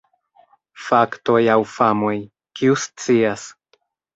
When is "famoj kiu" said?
1.75-2.81